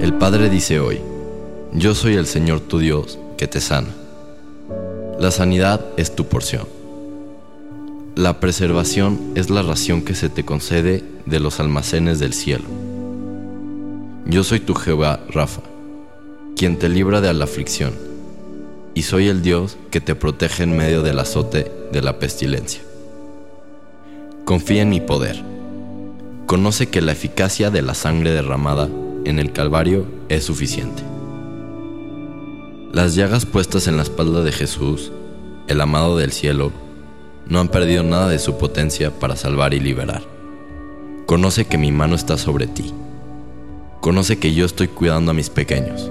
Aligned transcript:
El 0.00 0.14
Padre 0.14 0.48
dice 0.48 0.80
hoy, 0.80 0.98
yo 1.74 1.94
soy 1.94 2.14
el 2.14 2.24
Señor 2.24 2.60
tu 2.60 2.78
Dios 2.78 3.18
que 3.36 3.46
te 3.46 3.60
sana. 3.60 3.90
La 5.18 5.30
sanidad 5.30 5.84
es 5.98 6.16
tu 6.16 6.24
porción. 6.24 6.66
La 8.16 8.40
preservación 8.40 9.20
es 9.34 9.50
la 9.50 9.60
ración 9.60 10.00
que 10.00 10.14
se 10.14 10.30
te 10.30 10.42
concede 10.42 11.04
de 11.26 11.38
los 11.38 11.60
almacenes 11.60 12.18
del 12.18 12.32
cielo. 12.32 12.64
Yo 14.24 14.42
soy 14.42 14.60
tu 14.60 14.72
Jehová 14.72 15.20
Rafa, 15.28 15.60
quien 16.56 16.78
te 16.78 16.88
libra 16.88 17.20
de 17.20 17.34
la 17.34 17.44
aflicción, 17.44 17.92
y 18.94 19.02
soy 19.02 19.28
el 19.28 19.42
Dios 19.42 19.76
que 19.90 20.00
te 20.00 20.14
protege 20.14 20.62
en 20.62 20.78
medio 20.78 21.02
del 21.02 21.18
azote 21.18 21.70
de 21.92 22.00
la 22.00 22.18
pestilencia. 22.18 22.80
Confía 24.46 24.80
en 24.80 24.88
mi 24.88 25.02
poder. 25.02 25.44
Conoce 26.46 26.88
que 26.88 27.02
la 27.02 27.12
eficacia 27.12 27.70
de 27.70 27.82
la 27.82 27.92
sangre 27.92 28.32
derramada 28.32 28.88
en 29.24 29.38
el 29.38 29.52
Calvario 29.52 30.06
es 30.28 30.44
suficiente. 30.44 31.02
Las 32.92 33.14
llagas 33.14 33.46
puestas 33.46 33.86
en 33.86 33.96
la 33.96 34.02
espalda 34.02 34.42
de 34.42 34.52
Jesús, 34.52 35.12
el 35.68 35.80
amado 35.80 36.16
del 36.16 36.32
cielo, 36.32 36.72
no 37.46 37.60
han 37.60 37.68
perdido 37.68 38.02
nada 38.02 38.28
de 38.28 38.38
su 38.38 38.58
potencia 38.58 39.10
para 39.18 39.36
salvar 39.36 39.74
y 39.74 39.80
liberar. 39.80 40.22
Conoce 41.26 41.66
que 41.66 41.78
mi 41.78 41.92
mano 41.92 42.16
está 42.16 42.36
sobre 42.36 42.66
ti. 42.66 42.92
Conoce 44.00 44.38
que 44.38 44.54
yo 44.54 44.66
estoy 44.66 44.88
cuidando 44.88 45.30
a 45.30 45.34
mis 45.34 45.50
pequeños. 45.50 46.10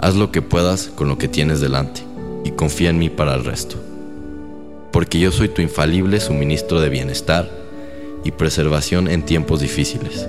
Haz 0.00 0.16
lo 0.16 0.32
que 0.32 0.42
puedas 0.42 0.88
con 0.88 1.08
lo 1.08 1.18
que 1.18 1.28
tienes 1.28 1.60
delante 1.60 2.02
y 2.44 2.52
confía 2.52 2.90
en 2.90 2.98
mí 2.98 3.10
para 3.10 3.34
el 3.34 3.44
resto. 3.44 3.76
Porque 4.92 5.20
yo 5.20 5.30
soy 5.30 5.48
tu 5.48 5.62
infalible 5.62 6.20
suministro 6.20 6.80
de 6.80 6.88
bienestar 6.88 7.50
y 8.24 8.30
preservación 8.30 9.08
en 9.08 9.24
tiempos 9.24 9.60
difíciles. 9.60 10.28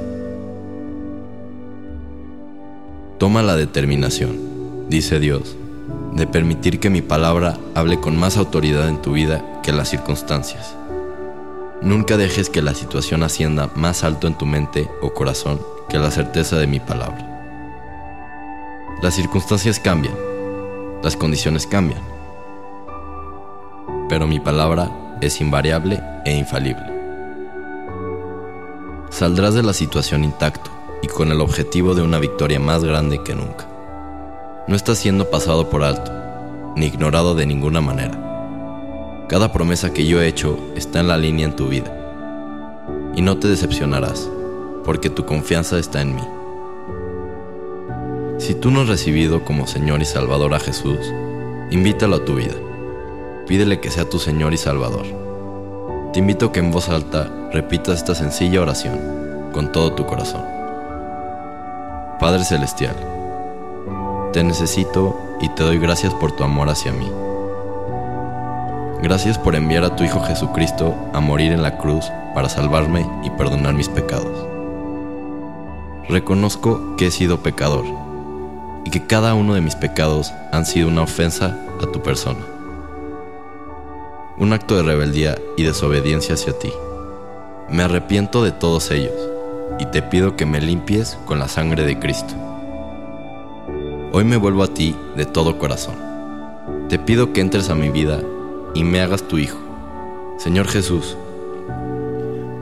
Toma 3.19 3.43
la 3.43 3.57
determinación 3.57 4.87
dice 4.87 5.19
Dios, 5.19 5.57
de 6.13 6.25
permitir 6.25 6.79
que 6.79 6.89
mi 6.89 7.01
palabra 7.01 7.57
hable 7.75 7.99
con 7.99 8.17
más 8.17 8.37
autoridad 8.37 8.87
en 8.87 9.01
tu 9.01 9.11
vida 9.11 9.43
que 9.61 9.73
las 9.73 9.89
circunstancias. 9.89 10.73
Nunca 11.81 12.15
dejes 12.15 12.49
que 12.49 12.61
la 12.61 12.73
situación 12.73 13.21
ascienda 13.23 13.69
más 13.75 14.05
alto 14.05 14.25
en 14.25 14.37
tu 14.37 14.45
mente 14.45 14.89
o 15.01 15.13
corazón 15.13 15.59
que 15.89 15.99
la 15.99 16.11
certeza 16.11 16.57
de 16.57 16.67
mi 16.67 16.79
palabra. 16.79 17.25
Las 19.01 19.15
circunstancias 19.15 19.81
cambian, 19.81 20.15
las 21.03 21.17
condiciones 21.17 21.67
cambian, 21.67 22.01
pero 24.07 24.27
mi 24.27 24.39
palabra 24.39 25.17
es 25.19 25.41
invariable 25.41 26.01
e 26.23 26.37
infalible. 26.37 26.85
Saldrás 29.09 29.55
de 29.55 29.63
la 29.63 29.73
situación 29.73 30.23
intacto 30.23 30.78
y 31.01 31.07
con 31.07 31.31
el 31.31 31.41
objetivo 31.41 31.95
de 31.95 32.01
una 32.01 32.19
victoria 32.19 32.59
más 32.59 32.83
grande 32.83 33.23
que 33.23 33.35
nunca 33.35 33.69
no 34.69 34.75
está 34.75 34.93
siendo 34.93 35.31
pasado 35.31 35.67
por 35.67 35.83
alto, 35.83 36.11
ni 36.75 36.85
ignorado 36.85 37.33
de 37.33 37.47
ninguna 37.47 37.81
manera. 37.81 39.25
Cada 39.27 39.51
promesa 39.51 39.91
que 39.93 40.05
yo 40.05 40.21
he 40.21 40.27
hecho 40.27 40.59
está 40.75 40.99
en 40.99 41.07
la 41.07 41.17
línea 41.17 41.47
en 41.47 41.55
tu 41.55 41.69
vida. 41.69 41.91
Y 43.15 43.23
no 43.23 43.39
te 43.39 43.47
decepcionarás, 43.47 44.29
porque 44.85 45.09
tu 45.09 45.25
confianza 45.25 45.79
está 45.79 46.03
en 46.03 46.15
mí. 46.15 46.21
Si 48.37 48.53
tú 48.53 48.69
no 48.69 48.81
has 48.81 48.89
recibido 48.89 49.43
como 49.43 49.65
Señor 49.65 50.03
y 50.03 50.05
Salvador 50.05 50.53
a 50.53 50.59
Jesús, 50.59 50.99
invítalo 51.71 52.17
a 52.17 52.25
tu 52.25 52.35
vida. 52.35 52.53
Pídele 53.47 53.79
que 53.79 53.89
sea 53.89 54.07
tu 54.07 54.19
Señor 54.19 54.53
y 54.53 54.57
Salvador. 54.57 55.07
Te 56.13 56.19
invito 56.19 56.45
a 56.45 56.51
que 56.51 56.59
en 56.59 56.69
voz 56.69 56.89
alta 56.89 57.49
repitas 57.51 57.97
esta 57.97 58.13
sencilla 58.13 58.61
oración 58.61 59.49
con 59.51 59.71
todo 59.71 59.93
tu 59.93 60.05
corazón. 60.05 60.58
Padre 62.19 62.43
Celestial, 62.43 62.97
te 64.33 64.43
necesito 64.43 65.17
y 65.39 65.47
te 65.47 65.63
doy 65.63 65.79
gracias 65.79 66.13
por 66.13 66.33
tu 66.33 66.43
amor 66.43 66.67
hacia 66.67 66.91
mí. 66.91 67.09
Gracias 69.01 69.37
por 69.37 69.55
enviar 69.55 69.85
a 69.85 69.95
tu 69.95 70.03
Hijo 70.03 70.19
Jesucristo 70.19 70.97
a 71.13 71.21
morir 71.21 71.53
en 71.53 71.61
la 71.61 71.77
cruz 71.77 72.11
para 72.35 72.49
salvarme 72.49 73.09
y 73.23 73.29
perdonar 73.29 73.73
mis 73.73 73.87
pecados. 73.87 74.45
Reconozco 76.09 76.97
que 76.97 77.07
he 77.07 77.11
sido 77.11 77.41
pecador 77.41 77.85
y 78.83 78.89
que 78.89 79.07
cada 79.07 79.33
uno 79.33 79.53
de 79.53 79.61
mis 79.61 79.75
pecados 79.75 80.33
han 80.51 80.65
sido 80.65 80.89
una 80.89 81.03
ofensa 81.03 81.57
a 81.81 81.89
tu 81.89 82.03
persona. 82.03 82.45
Un 84.37 84.51
acto 84.51 84.75
de 84.75 84.83
rebeldía 84.83 85.37
y 85.55 85.63
desobediencia 85.63 86.35
hacia 86.35 86.51
ti. 86.59 86.73
Me 87.69 87.83
arrepiento 87.83 88.43
de 88.43 88.51
todos 88.51 88.91
ellos 88.91 89.28
y 89.79 89.85
te 89.85 90.01
pido 90.01 90.35
que 90.35 90.45
me 90.45 90.59
limpies 90.59 91.17
con 91.25 91.39
la 91.39 91.47
sangre 91.47 91.85
de 91.85 91.97
Cristo. 91.97 92.33
Hoy 94.11 94.25
me 94.25 94.37
vuelvo 94.37 94.63
a 94.63 94.67
ti 94.67 94.95
de 95.15 95.25
todo 95.25 95.57
corazón. 95.57 95.95
Te 96.89 96.99
pido 96.99 97.31
que 97.31 97.41
entres 97.41 97.69
a 97.69 97.75
mi 97.75 97.89
vida 97.89 98.21
y 98.73 98.83
me 98.83 98.99
hagas 98.99 99.23
tu 99.23 99.37
hijo. 99.37 99.57
Señor 100.37 100.67
Jesús, 100.67 101.15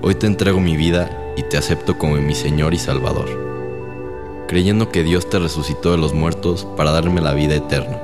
hoy 0.01 0.15
te 0.15 0.27
entrego 0.27 0.59
mi 0.59 0.77
vida 0.77 1.09
y 1.35 1.43
te 1.43 1.57
acepto 1.57 1.97
como 1.97 2.15
mi 2.15 2.35
Señor 2.35 2.73
y 2.73 2.77
Salvador, 2.77 4.45
creyendo 4.47 4.89
que 4.89 5.03
Dios 5.03 5.29
te 5.29 5.39
resucitó 5.39 5.91
de 5.91 5.97
los 5.97 6.13
muertos 6.13 6.67
para 6.77 6.91
darme 6.91 7.21
la 7.21 7.33
vida 7.33 7.55
eterna. 7.55 7.97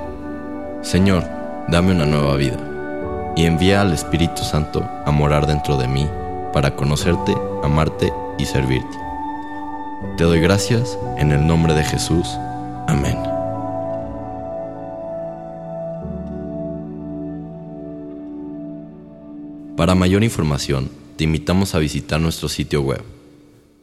Señor, 0.82 1.24
dame 1.68 1.92
una 1.92 2.06
nueva 2.06 2.36
vida 2.36 2.58
y 3.36 3.46
envía 3.46 3.82
al 3.82 3.94
Espíritu 3.94 4.44
Santo 4.44 4.88
a 5.06 5.12
morar 5.12 5.46
dentro 5.46 5.78
de 5.78 5.88
mí 5.88 6.08
para 6.52 6.76
conocerte, 6.76 7.36
amarte 7.64 8.12
y 8.38 8.46
servirte. 8.46 8.98
Te 10.18 10.24
doy 10.24 10.40
gracias 10.40 10.98
en 11.18 11.32
el 11.32 11.46
nombre 11.46 11.74
de 11.74 11.84
Jesús. 11.84 12.28
Amén. 12.88 13.18
Para 19.78 19.96
mayor 19.96 20.24
información, 20.24 20.90
te 21.18 21.24
invitamos 21.24 21.74
a 21.76 21.80
visitar 21.80 22.22
nuestro 22.22 22.50
sitio 22.50 22.82
web 22.82 23.04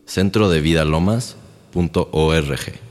centrodevidalomas.org. 0.06 2.89